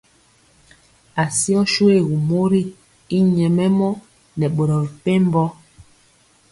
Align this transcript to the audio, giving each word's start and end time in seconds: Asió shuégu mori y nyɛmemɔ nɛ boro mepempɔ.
Asió 1.23 1.59
shuégu 1.71 2.15
mori 2.29 2.63
y 3.17 3.19
nyɛmemɔ 3.33 3.89
nɛ 4.37 4.45
boro 4.55 4.75
mepempɔ. 4.83 5.43